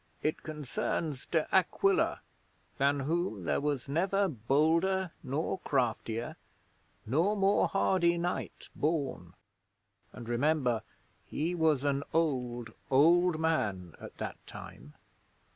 'It 0.23 0.41
concerns 0.41 1.27
De 1.27 1.47
Aquila, 1.53 2.21
than 2.79 3.01
whom 3.01 3.43
there 3.43 3.61
was 3.61 3.87
never 3.87 4.27
bolder 4.27 5.11
nor 5.21 5.59
craftier, 5.59 6.37
nor 7.05 7.37
more 7.37 7.67
hardy 7.67 8.17
knight 8.17 8.69
born. 8.75 9.35
And 10.11 10.27
remember 10.27 10.81
he 11.27 11.53
was 11.53 11.83
an 11.83 12.01
old, 12.15 12.73
old 12.89 13.39
man 13.39 13.93
at 14.01 14.17
that 14.17 14.37
time.' 14.47 14.95